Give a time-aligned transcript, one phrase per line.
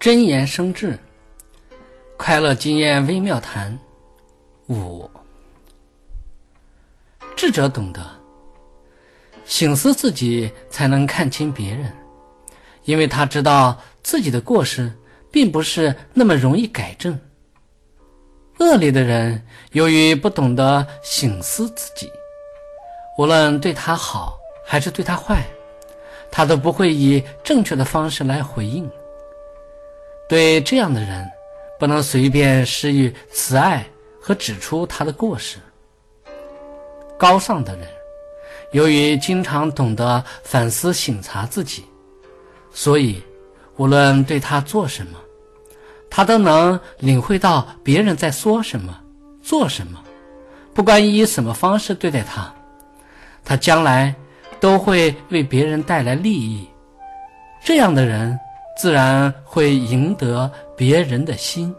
[0.00, 0.98] 真言生智，
[2.16, 3.78] 快乐经验微妙谈。
[4.70, 5.06] 五，
[7.36, 8.00] 智者懂得
[9.44, 11.92] 醒思自己，才能看清别人，
[12.84, 14.90] 因为他知道自己的过失
[15.30, 17.20] 并不是那么容易改正。
[18.58, 22.10] 恶劣的人由于不懂得醒思自己，
[23.18, 25.44] 无论对他好还是对他坏，
[26.30, 28.90] 他都不会以正确的方式来回应。
[30.30, 31.28] 对这样的人，
[31.76, 33.84] 不能随便施予慈爱
[34.20, 35.58] 和指出他的过失。
[37.18, 37.88] 高尚的人，
[38.70, 41.84] 由于经常懂得反思省察自己，
[42.70, 43.20] 所以
[43.76, 45.18] 无论对他做什么，
[46.08, 48.96] 他都能领会到别人在说什么、
[49.42, 50.00] 做什么。
[50.72, 52.54] 不管以什么方式对待他，
[53.44, 54.14] 他将来
[54.60, 56.68] 都会为别人带来利益。
[57.64, 58.38] 这样的人。
[58.80, 61.70] 自然会赢得别人的心。